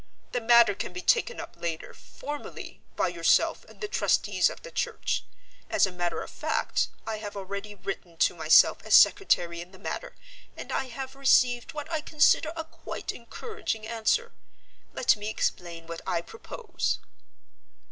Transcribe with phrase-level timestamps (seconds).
[0.31, 4.71] The matter can be taken up later, formally, by yourself and the trustees of the
[4.71, 5.23] church.
[5.69, 9.77] As a matter of fact, I have already written to myself as secretary in the
[9.77, 10.15] matter,
[10.57, 14.31] and I have received what I consider a quite encouraging answer.
[14.91, 16.97] Let me explain what I propose."